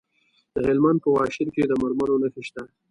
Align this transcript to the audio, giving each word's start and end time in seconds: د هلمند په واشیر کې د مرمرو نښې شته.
د 0.53 0.55
هلمند 0.67 0.97
په 1.03 1.09
واشیر 1.15 1.47
کې 1.55 1.63
د 1.65 1.71
مرمرو 1.81 2.21
نښې 2.21 2.41
شته. 2.47 2.63